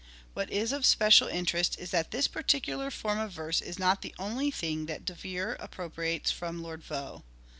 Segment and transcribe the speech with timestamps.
[0.33, 4.15] What is of special interest is that this particular form of verse is not the
[4.17, 7.21] only thing that De Vere appropriates from Lord Vaux.